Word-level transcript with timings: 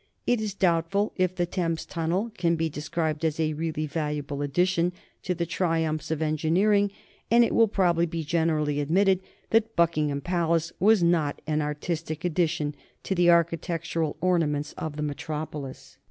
It 0.25 0.41
is 0.41 0.55
doubtful 0.55 1.13
if 1.15 1.35
the 1.35 1.45
Thames 1.45 1.85
Tunnel 1.85 2.31
can 2.35 2.55
be 2.55 2.69
described 2.69 3.23
as 3.23 3.39
a 3.39 3.53
really 3.53 3.85
valuable 3.85 4.41
addition 4.41 4.93
to 5.21 5.35
the 5.35 5.45
triumphs 5.45 6.09
of 6.09 6.23
engineering, 6.23 6.89
and 7.29 7.45
it 7.45 7.53
will 7.53 7.67
perhaps 7.67 8.07
be 8.07 8.23
generally 8.23 8.79
admitted 8.79 9.19
that 9.51 9.75
Buckingham 9.75 10.19
Palace 10.21 10.73
was 10.79 11.03
not 11.03 11.39
an 11.45 11.61
artistic 11.61 12.25
addition 12.25 12.73
to 13.03 13.13
the 13.13 13.29
architectural 13.29 14.17
ornaments 14.21 14.73
of 14.73 14.95
the 14.95 15.03
metropolis. 15.03 15.99